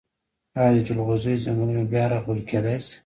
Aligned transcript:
آیا 0.57 0.71
د 0.75 0.77
جلغوزیو 0.87 1.43
ځنګلونه 1.45 1.81
بیا 1.91 2.05
رغول 2.13 2.39
کیدی 2.49 2.77
شي؟ 2.85 2.95